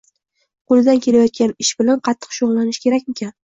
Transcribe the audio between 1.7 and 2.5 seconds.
bilan qattiq